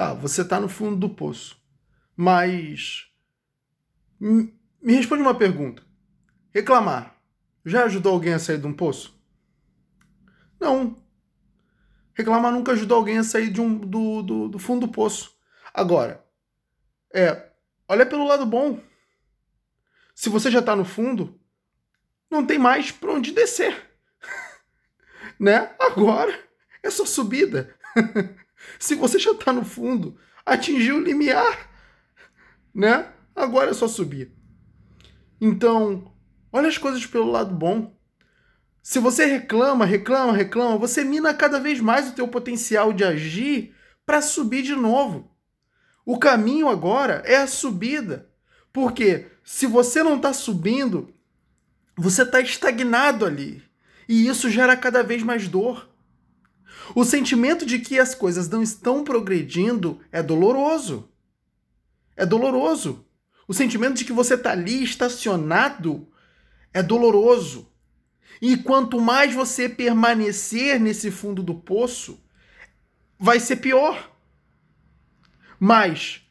Tá, 0.00 0.14
você 0.14 0.42
tá 0.42 0.58
no 0.58 0.66
fundo 0.66 0.96
do 0.96 1.10
poço. 1.10 1.62
Mas. 2.16 3.12
Me 4.18 4.94
responde 4.94 5.20
uma 5.20 5.34
pergunta. 5.34 5.82
Reclamar 6.54 7.20
já 7.66 7.84
ajudou 7.84 8.14
alguém 8.14 8.32
a 8.32 8.38
sair 8.38 8.56
de 8.56 8.66
um 8.66 8.72
poço? 8.72 9.22
Não. 10.58 11.04
Reclamar 12.14 12.50
nunca 12.50 12.72
ajudou 12.72 12.96
alguém 12.96 13.18
a 13.18 13.22
sair 13.22 13.50
de 13.50 13.60
um, 13.60 13.76
do, 13.76 14.22
do, 14.22 14.48
do 14.48 14.58
fundo 14.58 14.86
do 14.86 14.92
poço. 14.92 15.36
Agora, 15.74 16.24
é, 17.12 17.50
olha 17.86 18.06
pelo 18.06 18.26
lado 18.26 18.46
bom. 18.46 18.80
Se 20.14 20.30
você 20.30 20.50
já 20.50 20.60
está 20.60 20.74
no 20.74 20.86
fundo, 20.86 21.38
não 22.30 22.46
tem 22.46 22.58
mais 22.58 22.90
para 22.90 23.12
onde 23.12 23.32
descer. 23.32 23.76
né? 25.38 25.74
Agora 25.78 26.42
é 26.82 26.88
só 26.88 27.04
subida. 27.04 27.76
Se 28.78 28.94
você 28.94 29.18
já 29.18 29.32
está 29.32 29.52
no 29.52 29.64
fundo, 29.64 30.16
atingiu 30.44 30.96
o 30.96 31.00
limiar, 31.00 31.70
né? 32.74 33.12
Agora 33.34 33.70
é 33.70 33.74
só 33.74 33.88
subir. 33.88 34.32
Então, 35.40 36.12
olha 36.52 36.68
as 36.68 36.78
coisas 36.78 37.04
pelo 37.06 37.30
lado 37.30 37.54
bom. 37.54 37.96
Se 38.82 38.98
você 38.98 39.24
reclama, 39.24 39.84
reclama, 39.84 40.32
reclama, 40.32 40.78
você 40.78 41.04
mina 41.04 41.34
cada 41.34 41.60
vez 41.60 41.80
mais 41.80 42.08
o 42.08 42.14
teu 42.14 42.28
potencial 42.28 42.92
de 42.92 43.04
agir 43.04 43.74
para 44.06 44.22
subir 44.22 44.62
de 44.62 44.74
novo. 44.74 45.30
O 46.04 46.18
caminho 46.18 46.68
agora 46.68 47.22
é 47.26 47.36
a 47.36 47.46
subida. 47.46 48.30
Porque 48.72 49.26
se 49.44 49.66
você 49.66 50.02
não 50.02 50.16
está 50.16 50.32
subindo, 50.32 51.12
você 51.96 52.22
está 52.22 52.40
estagnado 52.40 53.26
ali. 53.26 53.62
E 54.08 54.26
isso 54.26 54.50
gera 54.50 54.76
cada 54.76 55.02
vez 55.02 55.22
mais 55.22 55.48
dor. 55.48 55.89
O 56.94 57.04
sentimento 57.04 57.64
de 57.64 57.78
que 57.78 57.98
as 57.98 58.14
coisas 58.14 58.48
não 58.48 58.62
estão 58.62 59.04
progredindo 59.04 60.00
é 60.10 60.22
doloroso. 60.22 61.08
É 62.16 62.26
doloroso. 62.26 63.04
O 63.46 63.54
sentimento 63.54 63.94
de 63.94 64.04
que 64.04 64.12
você 64.12 64.34
está 64.34 64.52
ali 64.52 64.82
estacionado 64.82 66.08
é 66.72 66.82
doloroso. 66.82 67.70
E 68.40 68.56
quanto 68.56 69.00
mais 69.00 69.34
você 69.34 69.68
permanecer 69.68 70.80
nesse 70.80 71.10
fundo 71.10 71.42
do 71.42 71.54
poço, 71.54 72.22
vai 73.18 73.38
ser 73.38 73.56
pior. 73.56 74.10
Mas, 75.58 76.22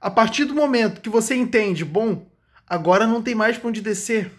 a 0.00 0.10
partir 0.10 0.44
do 0.44 0.54
momento 0.54 1.00
que 1.00 1.08
você 1.08 1.34
entende, 1.34 1.84
bom, 1.84 2.30
agora 2.66 3.06
não 3.06 3.22
tem 3.22 3.34
mais 3.34 3.56
para 3.56 3.68
onde 3.68 3.80
descer, 3.80 4.30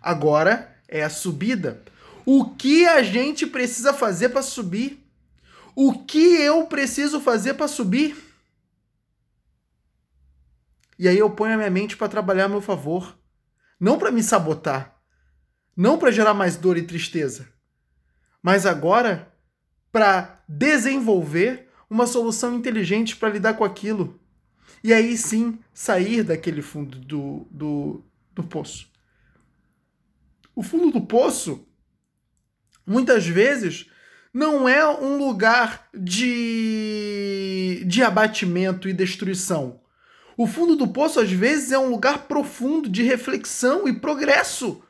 agora 0.00 0.76
é 0.86 1.02
a 1.02 1.10
subida. 1.10 1.82
O 2.32 2.44
que 2.44 2.86
a 2.86 3.02
gente 3.02 3.44
precisa 3.44 3.92
fazer 3.92 4.28
para 4.28 4.40
subir? 4.40 5.04
O 5.74 6.04
que 6.04 6.36
eu 6.36 6.64
preciso 6.68 7.20
fazer 7.20 7.54
para 7.54 7.66
subir? 7.66 8.16
E 10.96 11.08
aí 11.08 11.18
eu 11.18 11.28
ponho 11.30 11.54
a 11.54 11.56
minha 11.56 11.70
mente 11.70 11.96
para 11.96 12.08
trabalhar 12.08 12.44
a 12.44 12.48
meu 12.48 12.62
favor, 12.62 13.18
não 13.80 13.98
para 13.98 14.12
me 14.12 14.22
sabotar, 14.22 14.96
não 15.76 15.98
para 15.98 16.12
gerar 16.12 16.32
mais 16.32 16.56
dor 16.56 16.78
e 16.78 16.86
tristeza, 16.86 17.52
mas 18.40 18.64
agora 18.64 19.34
para 19.90 20.40
desenvolver 20.46 21.68
uma 21.90 22.06
solução 22.06 22.54
inteligente 22.54 23.16
para 23.16 23.30
lidar 23.30 23.54
com 23.54 23.64
aquilo. 23.64 24.20
E 24.84 24.94
aí 24.94 25.16
sim 25.16 25.58
sair 25.74 26.22
daquele 26.22 26.62
fundo 26.62 26.96
do, 26.96 27.48
do, 27.50 28.04
do 28.32 28.44
poço. 28.44 28.88
O 30.54 30.62
fundo 30.62 30.92
do 30.92 31.04
poço, 31.04 31.66
muitas 32.86 33.26
vezes, 33.26 33.86
não 34.32 34.68
é 34.68 34.86
um 34.88 35.18
lugar 35.18 35.88
de, 35.94 37.82
de 37.86 38.02
abatimento 38.02 38.88
e 38.88 38.92
destruição. 38.92 39.80
O 40.36 40.46
fundo 40.46 40.76
do 40.76 40.88
poço, 40.88 41.20
às 41.20 41.30
vezes, 41.30 41.72
é 41.72 41.78
um 41.78 41.90
lugar 41.90 42.26
profundo 42.26 42.88
de 42.88 43.02
reflexão 43.02 43.86
e 43.86 43.92
progresso. 43.92 44.82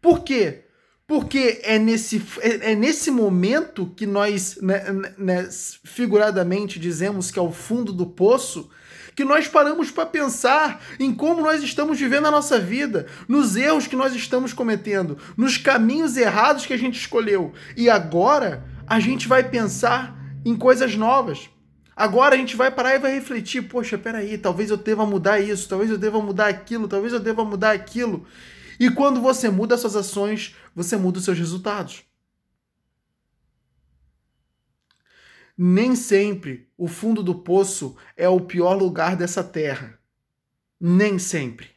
Por 0.00 0.24
quê? 0.24 0.63
Porque 1.06 1.60
é 1.62 1.78
nesse, 1.78 2.22
é, 2.40 2.72
é 2.72 2.74
nesse 2.74 3.10
momento 3.10 3.92
que 3.94 4.06
nós, 4.06 4.58
né, 4.62 4.84
né, 5.18 5.48
figuradamente, 5.84 6.78
dizemos 6.78 7.30
que 7.30 7.38
é 7.38 7.42
o 7.42 7.52
fundo 7.52 7.92
do 7.92 8.06
poço, 8.06 8.70
que 9.14 9.24
nós 9.24 9.46
paramos 9.46 9.90
para 9.90 10.06
pensar 10.06 10.82
em 10.98 11.14
como 11.14 11.42
nós 11.42 11.62
estamos 11.62 11.98
vivendo 11.98 12.26
a 12.26 12.30
nossa 12.30 12.58
vida, 12.58 13.06
nos 13.28 13.54
erros 13.54 13.86
que 13.86 13.94
nós 13.94 14.14
estamos 14.14 14.52
cometendo, 14.52 15.18
nos 15.36 15.58
caminhos 15.58 16.16
errados 16.16 16.66
que 16.66 16.72
a 16.72 16.78
gente 16.78 16.98
escolheu. 16.98 17.52
E 17.76 17.90
agora 17.90 18.64
a 18.86 18.98
gente 18.98 19.28
vai 19.28 19.44
pensar 19.44 20.18
em 20.44 20.56
coisas 20.56 20.96
novas. 20.96 21.50
Agora 21.94 22.34
a 22.34 22.38
gente 22.38 22.56
vai 22.56 22.70
parar 22.70 22.96
e 22.96 22.98
vai 22.98 23.12
refletir: 23.12 23.62
poxa, 23.62 23.96
peraí, 23.96 24.36
talvez 24.36 24.70
eu 24.70 24.76
deva 24.76 25.06
mudar 25.06 25.38
isso, 25.38 25.68
talvez 25.68 25.90
eu 25.90 25.98
deva 25.98 26.20
mudar 26.20 26.48
aquilo, 26.48 26.88
talvez 26.88 27.12
eu 27.12 27.20
deva 27.20 27.44
mudar 27.44 27.72
aquilo. 27.72 28.26
E 28.80 28.90
quando 28.90 29.20
você 29.20 29.48
muda 29.48 29.78
suas 29.78 29.94
ações, 29.94 30.56
você 30.74 30.96
muda 30.96 31.18
os 31.18 31.24
seus 31.24 31.38
resultados. 31.38 32.04
Nem 35.56 35.94
sempre 35.94 36.68
o 36.76 36.88
fundo 36.88 37.22
do 37.22 37.36
poço 37.36 37.96
é 38.16 38.28
o 38.28 38.40
pior 38.40 38.74
lugar 38.74 39.16
dessa 39.16 39.44
terra. 39.44 39.98
Nem 40.80 41.18
sempre. 41.18 41.70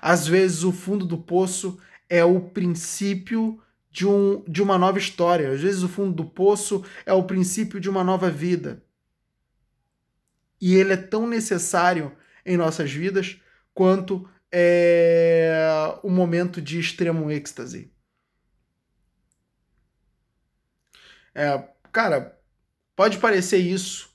Às 0.00 0.26
vezes 0.26 0.62
o 0.62 0.72
fundo 0.72 1.04
do 1.04 1.18
poço 1.18 1.78
é 2.08 2.24
o 2.24 2.40
princípio 2.40 3.60
de, 3.90 4.06
um, 4.06 4.44
de 4.46 4.62
uma 4.62 4.78
nova 4.78 4.98
história. 4.98 5.50
Às 5.50 5.60
vezes 5.60 5.82
o 5.82 5.88
fundo 5.88 6.12
do 6.12 6.24
poço 6.24 6.84
é 7.04 7.12
o 7.12 7.24
princípio 7.24 7.80
de 7.80 7.90
uma 7.90 8.04
nova 8.04 8.30
vida. 8.30 8.84
E 10.60 10.74
ele 10.76 10.92
é 10.92 10.96
tão 10.96 11.26
necessário 11.26 12.12
em 12.44 12.56
nossas 12.56 12.90
vidas 12.92 13.40
quanto 13.74 14.28
é, 14.52 15.98
o 16.02 16.08
momento 16.08 16.62
de 16.62 16.78
extremo 16.78 17.30
êxtase. 17.30 17.92
É, 21.38 21.62
cara, 21.92 22.40
pode 22.96 23.18
parecer 23.18 23.58
isso, 23.58 24.08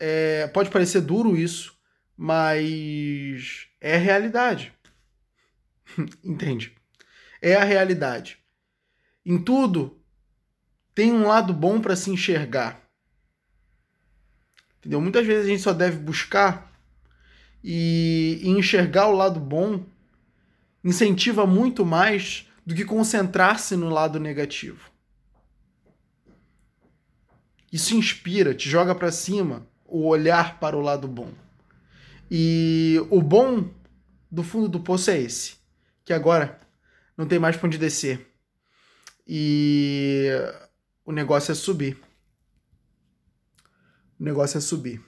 é, 0.00 0.46
pode 0.46 0.70
parecer 0.70 1.02
duro 1.02 1.36
isso, 1.36 1.78
mas 2.16 3.68
é 3.78 3.96
a 3.96 3.98
realidade. 3.98 4.72
Entende? 6.24 6.74
É 7.42 7.56
a 7.56 7.62
realidade. 7.62 8.38
Em 9.22 9.36
tudo 9.38 10.00
tem 10.94 11.12
um 11.12 11.26
lado 11.26 11.52
bom 11.52 11.78
para 11.78 11.94
se 11.94 12.10
enxergar. 12.10 12.80
Entendeu? 14.78 14.98
Muitas 14.98 15.26
vezes 15.26 15.44
a 15.44 15.48
gente 15.50 15.62
só 15.62 15.74
deve 15.74 15.98
buscar 15.98 16.72
e, 17.62 18.40
e 18.42 18.48
enxergar 18.48 19.08
o 19.08 19.16
lado 19.16 19.38
bom 19.38 19.84
incentiva 20.82 21.46
muito 21.46 21.84
mais 21.84 22.48
do 22.64 22.74
que 22.74 22.86
concentrar-se 22.86 23.76
no 23.76 23.90
lado 23.90 24.18
negativo. 24.18 24.91
Isso 27.72 27.94
inspira, 27.94 28.54
te 28.54 28.68
joga 28.68 28.94
para 28.94 29.10
cima 29.10 29.66
o 29.86 30.06
olhar 30.06 30.60
para 30.60 30.76
o 30.76 30.80
lado 30.80 31.08
bom. 31.08 31.32
E 32.30 32.96
o 33.10 33.22
bom 33.22 33.70
do 34.30 34.42
fundo 34.42 34.68
do 34.68 34.80
poço 34.80 35.10
é 35.10 35.18
esse, 35.18 35.56
que 36.04 36.12
agora 36.12 36.60
não 37.16 37.26
tem 37.26 37.38
mais 37.38 37.56
para 37.56 37.66
onde 37.66 37.78
descer. 37.78 38.26
E 39.26 40.28
o 41.04 41.12
negócio 41.12 41.52
é 41.52 41.54
subir. 41.54 41.98
O 44.20 44.24
negócio 44.24 44.58
é 44.58 44.60
subir. 44.60 45.00